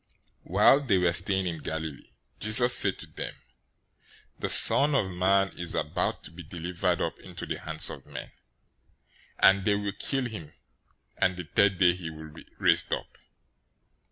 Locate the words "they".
0.79-0.97, 9.65-9.75